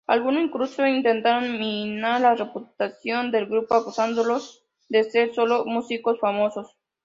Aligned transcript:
Algunos 0.07 0.41
incluso 0.43 0.87
intentaron 0.87 1.59
minar 1.59 2.21
la 2.21 2.33
reputación 2.33 3.29
del 3.29 3.45
grupo, 3.45 3.75
acusándolos 3.75 4.65
de 4.89 5.03
ser 5.03 5.31
solo 5.35 5.63
músicos 5.65 6.19
famosos. 6.19 6.75